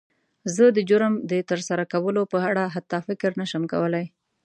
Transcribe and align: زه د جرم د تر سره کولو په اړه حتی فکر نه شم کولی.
زه 0.55 0.65
د 0.75 0.79
جرم 0.89 1.13
د 1.31 1.33
تر 1.49 1.59
سره 1.67 1.83
کولو 1.93 2.21
په 2.33 2.37
اړه 2.49 2.63
حتی 2.75 2.97
فکر 3.07 3.31
نه 3.39 3.45
شم 3.51 3.63
کولی. 3.73 4.05